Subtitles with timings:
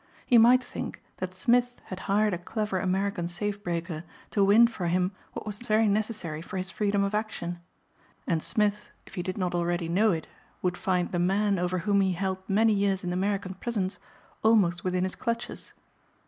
[0.25, 4.87] He might think that Smith had hired a clever American safe breaker to win for
[4.87, 7.59] him what was very necessary for his freedom of action.
[8.25, 10.25] And Smith, if he did not already know it,
[10.63, 13.99] would find the man over whom he held many years in American prisons
[14.41, 15.71] almost within his clutches.